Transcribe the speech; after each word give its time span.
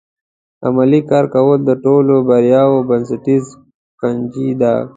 عملي 0.67 1.01
کار 1.09 1.25
کول 1.33 1.59
د 1.65 1.71
ټولو 1.83 2.15
بریاوو 2.27 2.85
بنسټیزه 2.89 3.51
کنجي 3.99 4.49
ده. 4.61 4.73